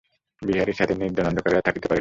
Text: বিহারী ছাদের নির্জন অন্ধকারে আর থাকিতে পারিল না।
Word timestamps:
বিহারী 0.41 0.73
ছাদের 0.73 0.97
নির্জন 0.97 1.25
অন্ধকারে 1.25 1.55
আর 1.55 1.61
থাকিতে 1.61 1.69
পারিল 1.69 1.77
না। 1.77 1.89